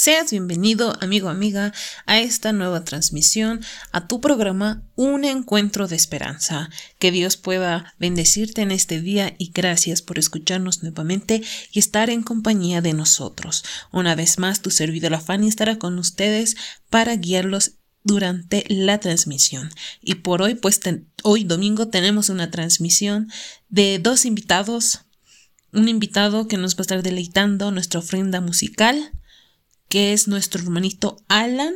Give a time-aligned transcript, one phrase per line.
[0.00, 1.72] Seas bienvenido, amigo, amiga,
[2.06, 6.70] a esta nueva transmisión, a tu programa Un Encuentro de Esperanza.
[7.00, 11.42] Que Dios pueda bendecirte en este día y gracias por escucharnos nuevamente
[11.72, 13.64] y estar en compañía de nosotros.
[13.90, 16.54] Una vez más, tu servidor Fanny estará con ustedes
[16.90, 17.72] para guiarlos
[18.04, 19.68] durante la transmisión.
[20.00, 20.78] Y por hoy, pues
[21.24, 23.32] hoy domingo tenemos una transmisión
[23.68, 25.00] de dos invitados.
[25.72, 29.10] Un invitado que nos va a estar deleitando nuestra ofrenda musical
[29.88, 31.74] que es nuestro hermanito Alan,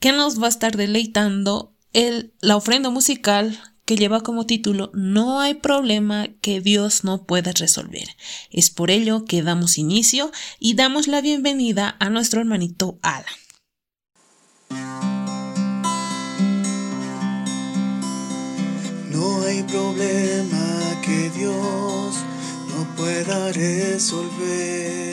[0.00, 5.40] que nos va a estar deleitando el, la ofrenda musical que lleva como título No
[5.40, 8.08] hay problema que Dios no pueda resolver.
[8.50, 13.26] Es por ello que damos inicio y damos la bienvenida a nuestro hermanito Alan.
[19.10, 22.14] No hay problema que Dios
[22.68, 25.12] no pueda resolver.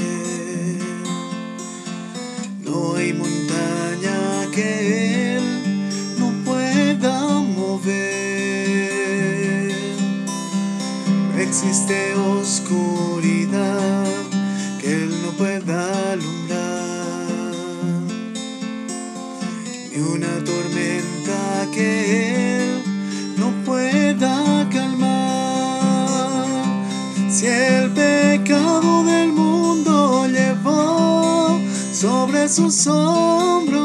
[2.70, 5.44] No hay montaña que Él
[6.20, 8.00] no pueda mover.
[11.40, 13.09] Existe oscuridad
[32.60, 33.80] sus hombros.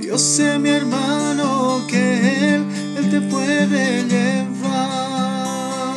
[0.00, 5.94] Yo sé, mi hermano, que Él, Él te puede llevar.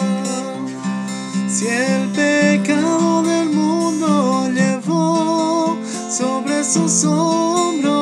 [1.50, 5.80] Si el pecado del mundo llevó
[6.10, 7.96] sobre sus hombros.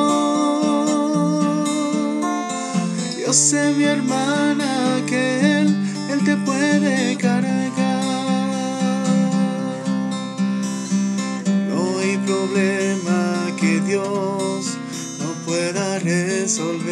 [3.24, 5.68] Yo sé, mi hermana, que Él,
[6.10, 7.73] Él te puede cargar.
[12.24, 14.78] Problema que Dios
[15.20, 16.84] no pueda resolver.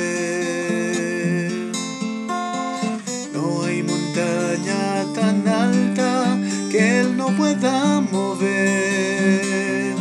[3.32, 6.38] No hay montaña tan alta
[6.70, 9.94] que Él no pueda mover.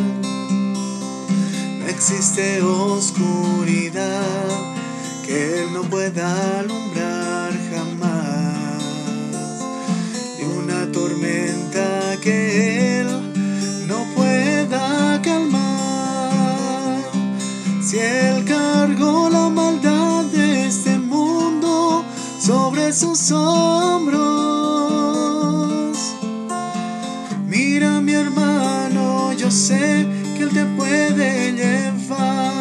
[1.79, 4.47] No existe oscuridad
[5.25, 6.80] que Él no pueda alumbrar
[23.01, 24.21] sus hombros.
[27.47, 30.05] Mira mi hermano, yo sé
[30.37, 32.53] que Él te puede llevar.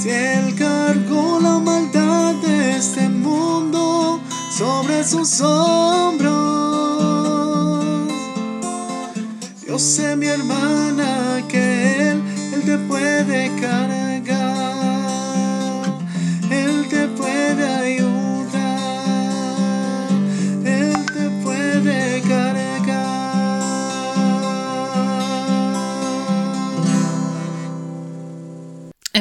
[0.00, 4.18] Si Él cargó la maldad de este mundo
[4.56, 6.30] sobre sus hombros.
[9.68, 10.99] Yo sé, mi hermana,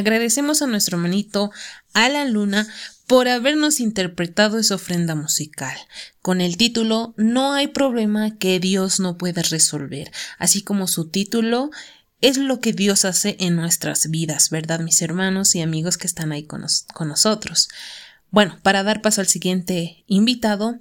[0.09, 1.51] Agradecemos a nuestro hermanito
[1.93, 2.67] a la luna
[3.05, 5.77] por habernos interpretado esa ofrenda musical,
[6.23, 11.69] con el título No hay problema que Dios no pueda resolver, así como su título
[12.21, 16.31] es lo que Dios hace en nuestras vidas, ¿verdad, mis hermanos y amigos que están
[16.31, 17.69] ahí con, nos con nosotros?
[18.31, 20.79] Bueno, para dar paso al siguiente invitado,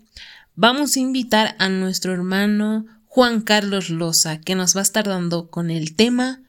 [0.55, 5.51] vamos a invitar a nuestro hermano Juan Carlos Loza, que nos va a estar dando
[5.51, 6.41] con el tema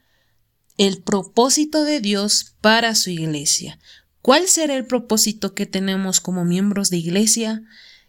[0.80, 3.78] el propósito de Dios para su iglesia.
[4.22, 7.62] ¿Cuál será el propósito que tenemos como miembros de iglesia?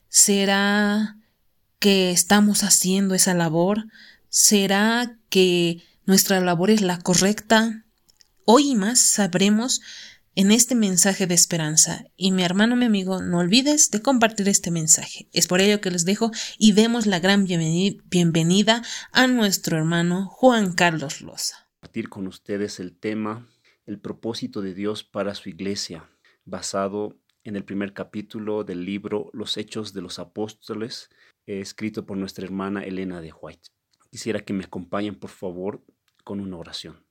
[0.08, 1.18] ¿Será
[1.80, 3.88] que estamos haciendo esa labor?
[4.30, 7.84] ¿Será que nuestra labor es la correcta?
[8.46, 9.82] Hoy más sabremos
[10.36, 12.06] en este mensaje de esperanza.
[12.16, 15.28] Y mi hermano, mi amigo, no olvides de compartir este mensaje.
[15.34, 18.82] Es por ello que les dejo y demos la gran bienvenida
[19.12, 21.61] a nuestro hermano Juan Carlos Loza.
[21.82, 23.48] Compartir con ustedes el tema
[23.88, 26.08] el propósito de Dios para su iglesia,
[26.46, 31.10] basado en el primer capítulo del libro Los Hechos de los Apóstoles,
[31.48, 33.70] escrito por nuestra hermana Elena de White.
[34.12, 35.84] Quisiera que me acompañen, por favor,
[36.24, 37.04] con una oración.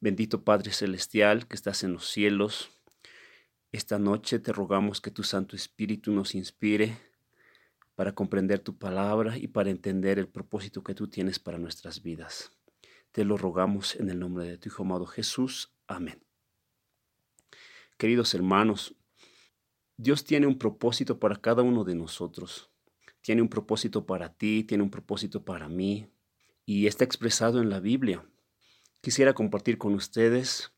[0.00, 2.70] Bendito Padre Celestial que estás en los cielos,
[3.70, 6.96] esta noche te rogamos que tu Santo Espíritu nos inspire
[7.96, 12.50] para comprender tu palabra y para entender el propósito que tú tienes para nuestras vidas.
[13.12, 15.72] Te lo rogamos en el nombre de tu Hijo amado Jesús.
[15.86, 16.22] Amén.
[17.96, 18.94] Queridos hermanos,
[19.96, 22.70] Dios tiene un propósito para cada uno de nosotros.
[23.20, 26.08] Tiene un propósito para ti, tiene un propósito para mí.
[26.64, 28.26] y está expresado en la Biblia.
[29.00, 30.70] Quisiera compartir con ustedes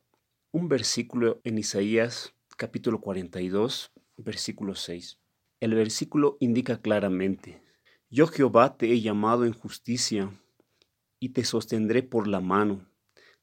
[0.52, 5.18] un versículo en Isaías capítulo 42, versículo 6.
[5.60, 7.62] El versículo indica claramente,
[8.10, 10.30] Yo Jehová te he llamado en justicia
[11.20, 12.86] y te sostendré por la mano,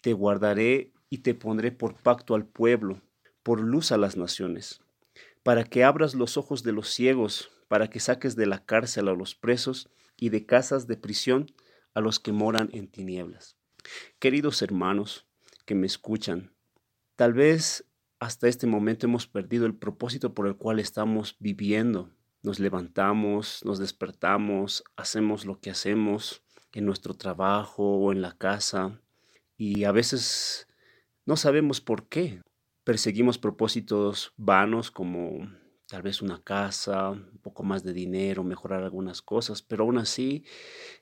[0.01, 3.01] te guardaré y te pondré por pacto al pueblo,
[3.43, 4.81] por luz a las naciones,
[5.43, 9.13] para que abras los ojos de los ciegos, para que saques de la cárcel a
[9.13, 11.45] los presos y de casas de prisión
[11.93, 13.55] a los que moran en tinieblas.
[14.19, 15.27] Queridos hermanos
[15.65, 16.51] que me escuchan,
[17.15, 17.85] tal vez
[18.19, 22.09] hasta este momento hemos perdido el propósito por el cual estamos viviendo.
[22.41, 28.99] Nos levantamos, nos despertamos, hacemos lo que hacemos en nuestro trabajo o en la casa
[29.57, 30.67] y a veces
[31.25, 32.41] no sabemos por qué.
[32.83, 35.49] Perseguimos propósitos vanos como
[35.87, 40.45] tal vez una casa, un poco más de dinero, mejorar algunas cosas, pero aún así,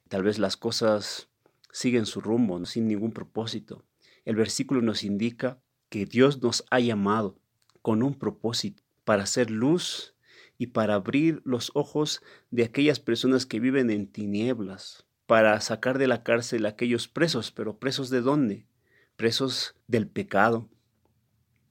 [0.07, 1.29] tal vez las cosas
[1.71, 3.83] siguen su rumbo, sin ningún propósito.
[4.23, 5.59] El versículo nos indica
[5.89, 7.37] que Dios nos ha llamado
[7.81, 10.15] con un propósito para hacer luz
[10.57, 16.07] y para abrir los ojos de aquellas personas que viven en tinieblas, para sacar de
[16.07, 18.65] la cárcel a aquellos presos, pero presos de dónde?
[19.15, 20.69] Presos del pecado.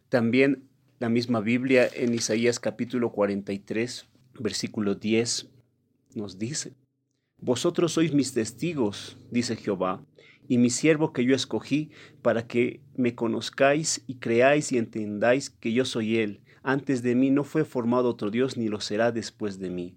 [0.09, 0.69] También
[0.99, 4.07] la misma Biblia en Isaías capítulo 43,
[4.39, 5.49] versículo 10,
[6.15, 6.75] nos dice,
[7.39, 10.05] Vosotros sois mis testigos, dice Jehová,
[10.49, 11.91] y mi siervo que yo escogí,
[12.23, 16.43] para que me conozcáis y creáis y entendáis que yo soy Él.
[16.63, 19.97] Antes de mí no fue formado otro Dios, ni lo será después de mí.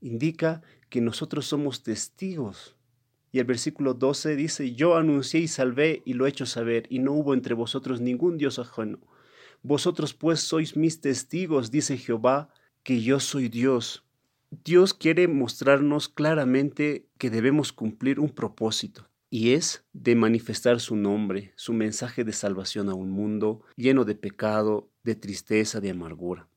[0.00, 2.75] Indica que nosotros somos testigos.
[3.32, 7.00] Y el versículo 12 dice, yo anuncié y salvé y lo he hecho saber, y
[7.00, 9.00] no hubo entre vosotros ningún Dios ajeno
[9.66, 12.50] vosotros pues sois mis testigos, dice Jehová,
[12.82, 14.04] que yo soy Dios.
[14.64, 21.52] Dios quiere mostrarnos claramente que debemos cumplir un propósito, y es de manifestar su nombre,
[21.56, 26.48] su mensaje de salvación a un mundo lleno de pecado, de tristeza, de amargura.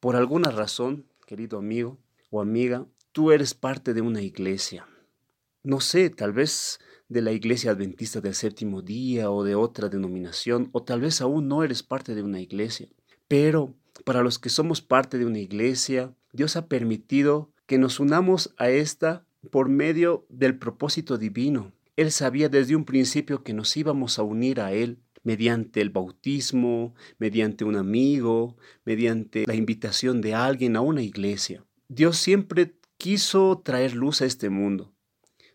[0.00, 1.98] Por alguna razón, querido amigo
[2.30, 4.86] o amiga, tú eres parte de una iglesia.
[5.66, 6.78] No sé, tal vez
[7.08, 11.48] de la iglesia adventista del séptimo día o de otra denominación, o tal vez aún
[11.48, 12.86] no eres parte de una iglesia.
[13.26, 13.74] Pero
[14.04, 18.70] para los que somos parte de una iglesia, Dios ha permitido que nos unamos a
[18.70, 21.72] esta por medio del propósito divino.
[21.96, 26.94] Él sabía desde un principio que nos íbamos a unir a Él mediante el bautismo,
[27.18, 31.64] mediante un amigo, mediante la invitación de alguien a una iglesia.
[31.88, 34.92] Dios siempre quiso traer luz a este mundo.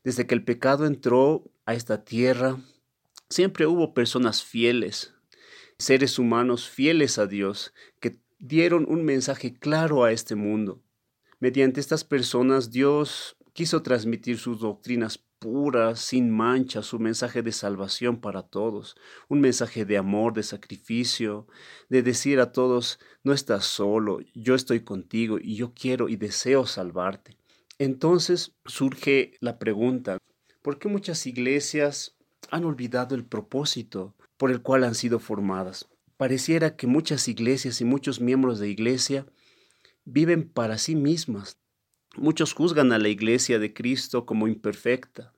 [0.03, 2.59] Desde que el pecado entró a esta tierra,
[3.29, 5.13] siempre hubo personas fieles,
[5.77, 10.81] seres humanos fieles a Dios, que dieron un mensaje claro a este mundo.
[11.39, 18.21] Mediante estas personas Dios quiso transmitir sus doctrinas puras, sin mancha, su mensaje de salvación
[18.21, 18.95] para todos,
[19.27, 21.47] un mensaje de amor, de sacrificio,
[21.89, 26.65] de decir a todos, no estás solo, yo estoy contigo y yo quiero y deseo
[26.67, 27.40] salvarte.
[27.81, 30.19] Entonces surge la pregunta,
[30.61, 32.15] ¿por qué muchas iglesias
[32.51, 35.89] han olvidado el propósito por el cual han sido formadas?
[36.15, 39.25] Pareciera que muchas iglesias y muchos miembros de iglesia
[40.05, 41.57] viven para sí mismas.
[42.15, 45.33] Muchos juzgan a la iglesia de Cristo como imperfecta,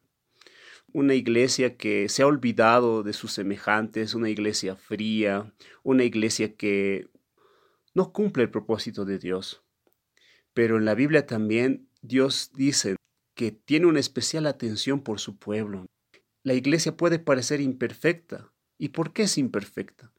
[0.92, 7.08] una iglesia que se ha olvidado de sus semejantes, una iglesia fría, una iglesia que
[7.94, 9.64] no cumple el propósito de Dios.
[10.54, 12.98] Pero en la Biblia también Dios dice
[13.34, 15.86] que tiene una especial atención por su pueblo.
[16.44, 18.52] La iglesia puede parecer imperfecta.
[18.78, 20.12] ¿Y por qué es imperfecta?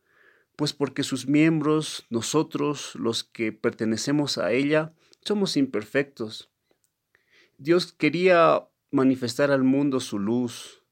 [0.57, 6.51] Pues porque sus miembros, nosotros, los que pertenecemos a ella, somos imperfectos.
[7.59, 10.83] Dios quería manifestar al mundo su luz,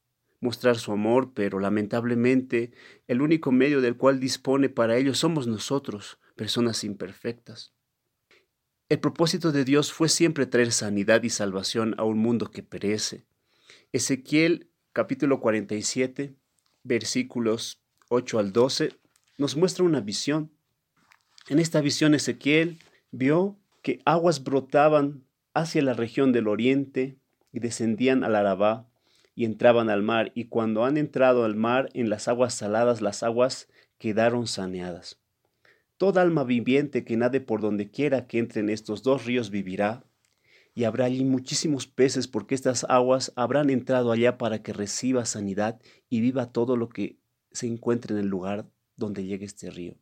[0.40, 2.72] mostrar su amor, pero lamentablemente
[3.06, 7.72] el único medio del cual dispone para ello somos nosotros, personas imperfectas.
[8.92, 13.24] El propósito de Dios fue siempre traer sanidad y salvación a un mundo que perece.
[13.90, 16.34] Ezequiel capítulo 47,
[16.82, 17.80] versículos
[18.10, 18.92] 8 al 12,
[19.38, 20.50] nos muestra una visión.
[21.48, 22.80] En esta visión Ezequiel
[23.12, 27.16] vio que aguas brotaban hacia la región del oriente
[27.50, 28.90] y descendían al Arabá
[29.34, 33.22] y entraban al mar, y cuando han entrado al mar en las aguas saladas, las
[33.22, 35.21] aguas quedaron saneadas.
[36.02, 40.04] Toda alma viviente que nade por donde quiera que entre en estos dos ríos vivirá,
[40.74, 45.80] y habrá allí muchísimos peces porque estas aguas habrán entrado allá para que reciba sanidad
[46.10, 47.20] y viva todo lo que
[47.52, 49.94] se encuentre en el lugar donde llegue este río.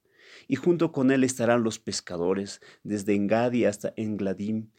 [0.48, 4.70] Y junto con él estarán los pescadores, desde Engadi hasta Engladim.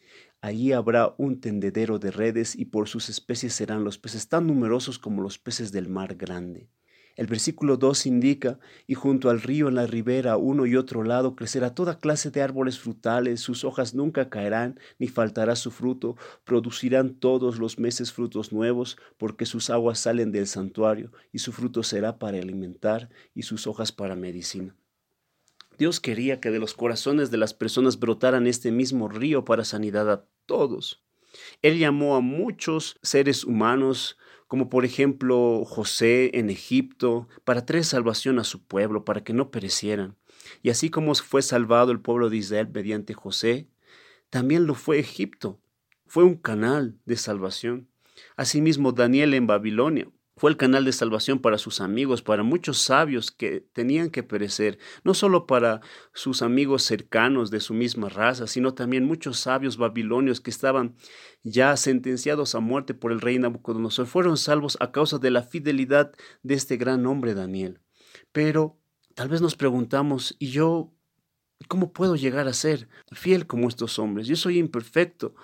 [0.42, 4.98] Allí habrá un tendedero de redes y por sus especies serán los peces tan numerosos
[4.98, 6.72] como los peces del mar grande.
[7.16, 11.36] El versículo 2 indica, y junto al río en la ribera, uno y otro lado,
[11.36, 17.16] crecerá toda clase de árboles frutales, sus hojas nunca caerán, ni faltará su fruto, producirán
[17.16, 22.18] todos los meses frutos nuevos, porque sus aguas salen del santuario, y su fruto será
[22.18, 24.76] para alimentar, y sus hojas para medicina.
[25.78, 30.12] Dios quería que de los corazones de las personas brotaran este mismo río para sanidad
[30.12, 31.04] a todos.
[31.62, 34.18] Él llamó a muchos seres humanos,
[34.52, 39.50] como por ejemplo José en Egipto, para traer salvación a su pueblo, para que no
[39.50, 40.18] perecieran.
[40.62, 43.70] Y así como fue salvado el pueblo de Israel mediante José,
[44.30, 45.62] también lo fue Egipto.
[46.06, 47.88] Fue un canal de salvación.
[48.36, 53.30] Asimismo, Daniel en Babilonia fue el canal de salvación para sus amigos, para muchos sabios
[53.30, 55.82] que tenían que perecer, no solo para
[56.16, 60.96] sus amigos cercanos de su misma raza, sino también muchos sabios babilonios que estaban
[61.44, 66.12] ya sentenciados a muerte por el rey Nabucodonosor, fueron salvos a causa de la fidelidad
[66.42, 67.80] de este gran hombre Daniel.
[68.32, 68.80] Pero
[69.14, 70.92] tal vez nos preguntamos, ¿y yo
[71.68, 74.26] cómo puedo llegar a ser fiel como estos hombres?
[74.26, 75.36] Yo soy imperfecto,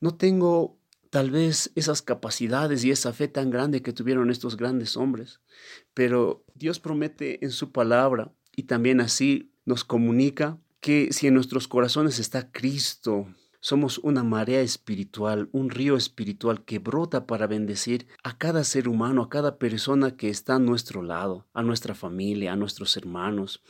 [0.00, 0.81] no tengo
[1.12, 5.42] tal vez esas capacidades y esa fe tan grande que tuvieron estos grandes hombres.
[5.92, 11.68] Pero Dios promete en su palabra y también así nos comunica que si en nuestros
[11.68, 13.26] corazones está Cristo,
[13.60, 19.20] somos una marea espiritual, un río espiritual que brota para bendecir a cada ser humano,
[19.20, 23.62] a cada persona que está a nuestro lado, a nuestra familia, a nuestros hermanos,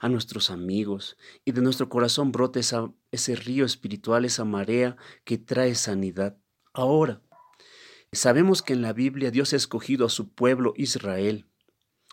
[0.00, 1.16] a nuestros amigos.
[1.46, 6.36] Y de nuestro corazón brota ese río espiritual, esa marea que trae sanidad.
[6.72, 7.20] Ahora,
[8.12, 11.46] sabemos que en la Biblia Dios ha escogido a su pueblo Israel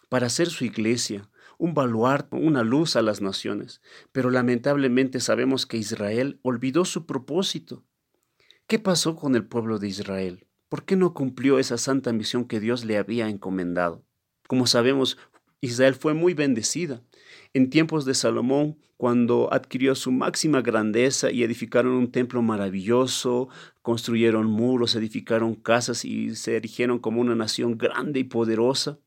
[0.09, 5.77] para ser su iglesia, un baluarte, una luz a las naciones, pero lamentablemente sabemos que
[5.77, 7.83] Israel olvidó su propósito.
[8.65, 10.47] ¿Qué pasó con el pueblo de Israel?
[10.69, 14.03] ¿Por qué no cumplió esa santa misión que Dios le había encomendado?
[14.47, 15.17] Como sabemos,
[15.61, 17.03] Israel fue muy bendecida.
[17.57, 23.49] En tiempos de Salomón, cuando adquirió su máxima grandeza y edificaron un templo maravilloso,
[23.81, 28.99] construyeron muros, edificaron casas y se erigieron como una nación grande y poderosa,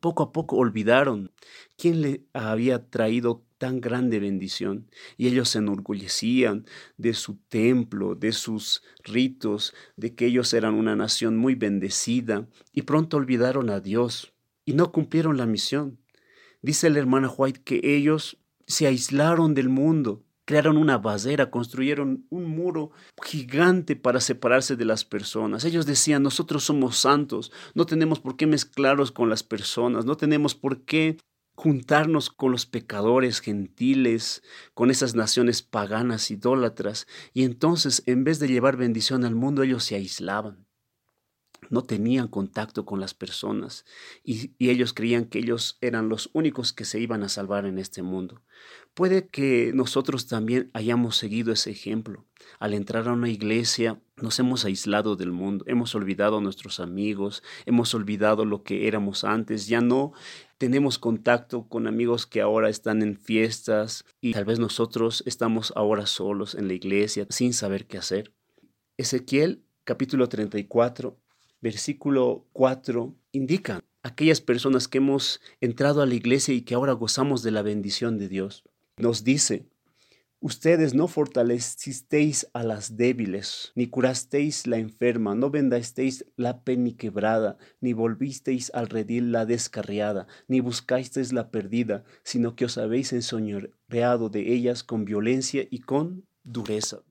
[0.00, 1.30] poco a poco olvidaron
[1.76, 6.66] quién le había traído tan grande bendición y ellos se enorgullecían
[6.96, 12.82] de su templo, de sus ritos, de que ellos eran una nación muy bendecida y
[12.82, 16.00] pronto olvidaron a Dios y no cumplieron la misión.
[16.60, 22.46] Dice la hermana White que ellos se aislaron del mundo, crearon una basera, construyeron un
[22.46, 22.90] muro
[23.22, 25.64] gigante para separarse de las personas.
[25.64, 30.54] Ellos decían, nosotros somos santos, no tenemos por qué mezclarnos con las personas, no tenemos
[30.54, 31.18] por qué
[31.54, 34.42] juntarnos con los pecadores gentiles,
[34.74, 39.84] con esas naciones paganas, idólatras, y entonces en vez de llevar bendición al mundo, ellos
[39.84, 40.67] se aislaban
[41.70, 43.84] no tenían contacto con las personas
[44.24, 48.02] y, ellos creían que ellos eran los únicos que se iban a salvar en este
[48.02, 48.42] mundo.
[48.94, 52.26] Puede que nosotros también hayamos seguido ese ejemplo.
[52.58, 57.42] Al entrar a una iglesia nos hemos aislado del mundo, hemos olvidado a nuestros amigos,
[57.66, 60.12] hemos olvidado lo que éramos antes, ya no
[60.58, 66.06] tenemos contacto con amigos que ahora están en fiestas y tal vez nosotros estamos ahora
[66.06, 68.34] solos en la iglesia sin saber qué hacer.
[68.96, 71.16] Ezequiel capítulo 34
[71.60, 77.42] versículo 4 indica aquellas personas que hemos entrado a la iglesia y que ahora gozamos
[77.42, 78.64] de la bendición de Dios.
[78.96, 79.68] Nos dice,
[80.40, 86.62] ustedes no fortalecisteis a las débiles, ni curasteis la enferma, no vendasteis la
[86.96, 93.12] quebrada, ni volvisteis al redil la descarriada, ni buscasteis la perdida, sino que os habéis
[93.12, 97.02] ensoñoreado de ellas con violencia y con dureza.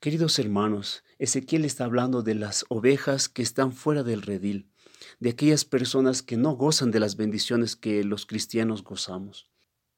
[0.00, 4.70] Queridos hermanos, Ezequiel está hablando de las ovejas que están fuera del redil,
[5.18, 9.48] de aquellas personas que no gozan de las bendiciones que los cristianos gozamos.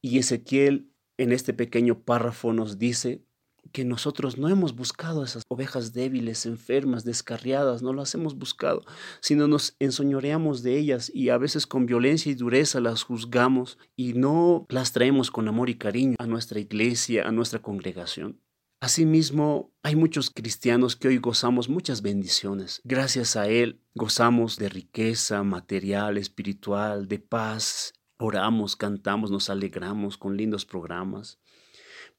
[0.01, 3.25] Y Ezequiel en este pequeño párrafo nos dice
[3.73, 8.83] que nosotros no hemos buscado esas ovejas débiles, enfermas, descarriadas, no las hemos buscado,
[9.21, 14.15] sino nos ensoñoreamos de ellas y a veces con violencia y dureza las juzgamos y
[14.15, 18.41] no las traemos con amor y cariño a nuestra iglesia, a nuestra congregación.
[18.81, 22.81] Asimismo, hay muchos cristianos que hoy gozamos muchas bendiciones.
[22.85, 27.93] Gracias a Él gozamos de riqueza material, espiritual, de paz.
[28.19, 31.41] Oramos, cantamos, nos alegramos con lindos programas.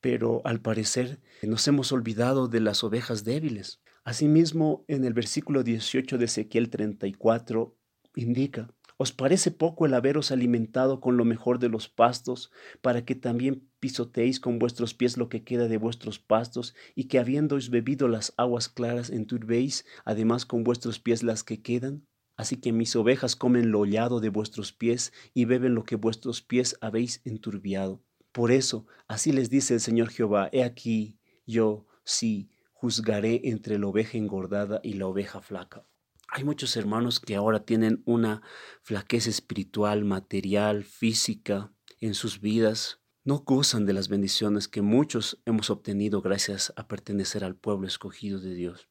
[0.01, 3.79] Pero al parecer nos hemos olvidado de las ovejas débiles.
[4.03, 7.73] Asimismo, en el versículo 18 de Ezequiel 34
[8.15, 8.69] indica,
[9.01, 12.51] ¿Os parece poco el haberos alimentado con lo mejor de los pastos,
[12.81, 17.17] para que también pisoteéis con vuestros pies lo que queda de vuestros pastos, y que
[17.17, 22.05] habiéndois bebido las aguas claras enturbéis además con vuestros pies las que quedan?
[22.35, 26.41] Así que mis ovejas comen lo hollado de vuestros pies y beben lo que vuestros
[26.41, 28.03] pies habéis enturbiado.
[28.33, 33.87] Por eso, así les dice el Señor Jehová, he aquí, yo, sí, juzgaré entre la
[33.87, 35.85] oveja engordada y la oveja flaca.
[36.31, 38.41] Hay muchos hermanos que ahora tienen una
[38.83, 43.01] flaqueza espiritual, material, física en sus vidas.
[43.23, 48.39] No gozan de las bendiciones que muchos hemos obtenido gracias a pertenecer al pueblo escogido
[48.39, 48.89] de Dios.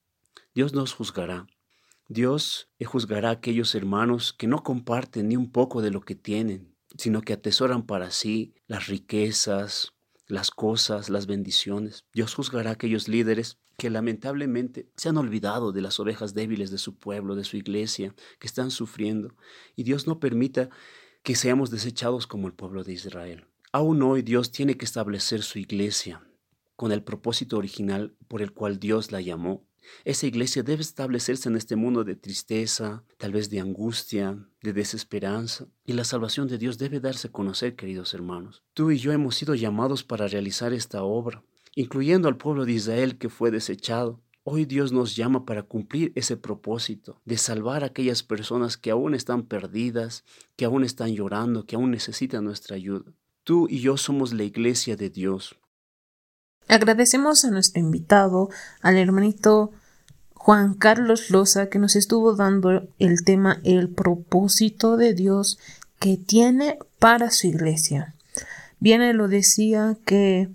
[0.55, 1.47] Dios nos juzgará.
[2.09, 6.75] Dios juzgará a aquellos hermanos que no comparten ni un poco de lo que tienen,
[6.97, 9.93] sino que atesoran para sí las riquezas,
[10.27, 12.05] las cosas, las bendiciones.
[12.13, 16.79] Dios juzgará a aquellos líderes que lamentablemente se han olvidado de las ovejas débiles de
[16.79, 19.37] su pueblo, de su iglesia, que están sufriendo.
[19.77, 20.69] Y Dios no permita
[21.23, 23.47] que seamos desechados como el pueblo de Israel.
[23.71, 26.25] Aún hoy Dios tiene que establecer su iglesia
[26.75, 29.65] con el propósito original por el cual Dios la llamó.
[30.05, 35.67] Esa iglesia debe establecerse en este mundo de tristeza, tal vez de angustia, de desesperanza,
[35.85, 38.65] y la salvación de Dios debe darse a conocer, queridos hermanos.
[38.75, 41.45] Tú y yo hemos sido llamados para realizar esta obra,
[41.75, 44.21] incluyendo al pueblo de Israel que fue desechado.
[44.45, 49.15] Hoy Dios nos llama para cumplir ese propósito de salvar a aquellas personas que aún
[49.15, 50.25] están perdidas,
[50.57, 53.13] que aún están llorando, que aún necesitan nuestra ayuda.
[53.45, 55.59] Tú y yo somos la iglesia de Dios.
[56.67, 59.73] Agradecemos a nuestro invitado, al hermanito
[60.35, 65.59] Juan Carlos Loza, que nos estuvo dando el tema El propósito de Dios
[65.99, 68.15] que tiene para su iglesia.
[68.81, 70.49] Bien, lo decía que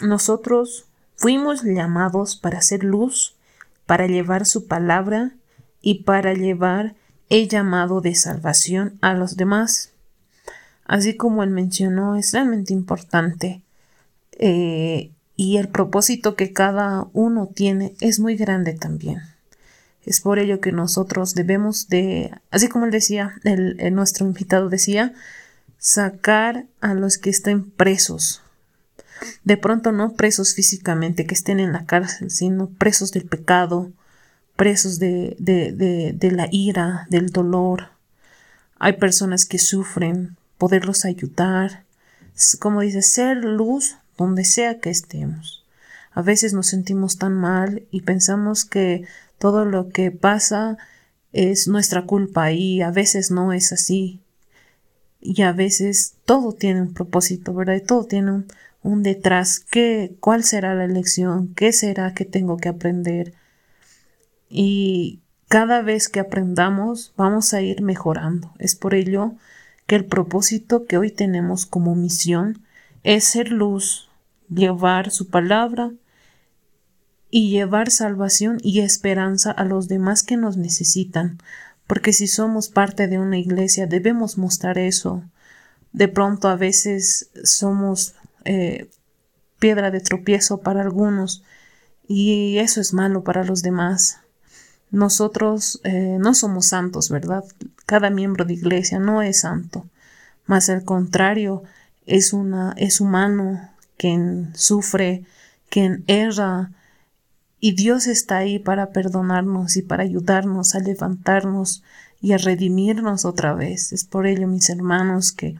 [0.00, 3.34] nosotros fuimos llamados para hacer luz,
[3.86, 5.32] para llevar su palabra
[5.80, 6.94] y para llevar
[7.28, 9.92] el llamado de salvación a los demás.
[10.84, 13.62] Así como él mencionó, es realmente importante.
[14.32, 19.20] Eh, y el propósito que cada uno tiene es muy grande también.
[20.04, 25.12] Es por ello que nosotros debemos de, así como él decía, el, nuestro invitado decía,
[25.78, 28.42] sacar a los que estén presos,
[29.44, 33.90] de pronto no presos físicamente que estén en la cárcel, sino presos del pecado,
[34.56, 37.90] presos de, de, de, la ira, del dolor.
[38.78, 41.84] Hay personas que sufren, poderlos ayudar,
[42.58, 45.64] como dice, ser luz donde sea que estemos.
[46.12, 49.04] A veces nos sentimos tan mal y pensamos que
[49.38, 50.78] todo lo que pasa
[51.32, 54.20] es nuestra culpa y a veces no es así.
[55.20, 57.74] Y a veces todo tiene un propósito, ¿verdad?
[57.74, 58.46] Y todo tiene un,
[58.86, 63.34] un detrás, ¿qué, cuál será la lección, qué será que tengo que aprender.
[64.48, 68.54] Y cada vez que aprendamos vamos a ir mejorando.
[68.60, 69.34] Es por ello
[69.86, 72.62] que el propósito que hoy tenemos como misión
[73.02, 74.08] es ser luz,
[74.48, 75.90] llevar su palabra
[77.28, 81.38] y llevar salvación y esperanza a los demás que nos necesitan,
[81.88, 85.24] porque si somos parte de una iglesia debemos mostrar eso.
[85.92, 88.14] De pronto a veces somos
[88.46, 88.88] eh,
[89.58, 91.42] piedra de tropiezo para algunos
[92.08, 94.20] y eso es malo para los demás.
[94.90, 97.44] Nosotros eh, no somos santos, ¿verdad?
[97.86, 99.86] Cada miembro de iglesia no es santo,
[100.46, 101.64] más al contrario,
[102.06, 105.24] es una es humano quien sufre,
[105.68, 106.70] quien erra,
[107.58, 111.82] y Dios está ahí para perdonarnos y para ayudarnos a levantarnos
[112.20, 113.92] y a redimirnos otra vez.
[113.92, 115.56] Es por ello, mis hermanos, que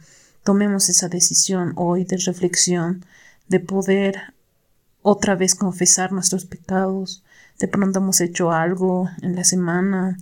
[0.46, 3.04] tomemos esa decisión hoy de reflexión,
[3.48, 4.32] de poder
[5.02, 7.24] otra vez confesar nuestros pecados.
[7.58, 10.18] De pronto hemos hecho algo en la semana,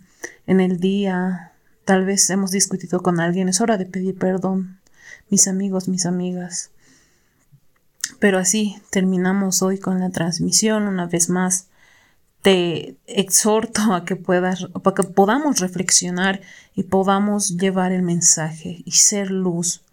[0.47, 1.53] en el día,
[1.85, 4.81] tal vez hemos discutido con alguien, es hora de pedir perdón,
[5.29, 6.71] mis amigos, mis amigas.
[8.19, 11.67] Pero así terminamos hoy con la transmisión una vez más.
[12.41, 16.41] Te exhorto a que puedas, para que podamos reflexionar
[16.75, 19.84] y podamos llevar el mensaje y ser luz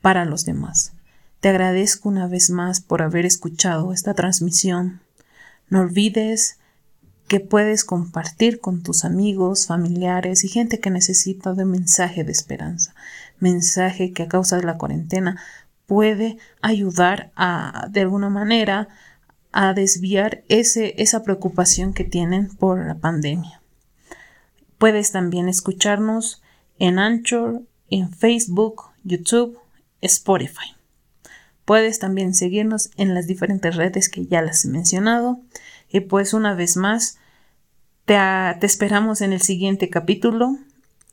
[0.00, 0.92] para los demás.
[1.40, 5.00] Te agradezco una vez más por haber escuchado esta transmisión.
[5.68, 6.58] No olvides
[7.28, 12.94] que puedes compartir con tus amigos, familiares y gente que necesita de mensaje de esperanza,
[13.38, 15.40] mensaje que a causa de la cuarentena
[15.86, 18.88] puede ayudar a, de alguna manera,
[19.52, 23.62] a desviar ese, esa preocupación que tienen por la pandemia.
[24.78, 26.42] Puedes también escucharnos
[26.78, 29.58] en Anchor, en Facebook, YouTube,
[30.00, 30.76] Spotify.
[31.64, 35.40] Puedes también seguirnos en las diferentes redes que ya las he mencionado.
[35.90, 37.18] Y pues una vez más,
[38.04, 38.16] te,
[38.58, 40.56] te esperamos en el siguiente capítulo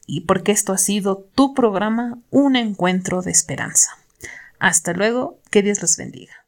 [0.08, 3.98] y porque esto ha sido tu programa Un Encuentro de Esperanza.
[4.60, 6.44] Hasta luego, que Dios los bendiga.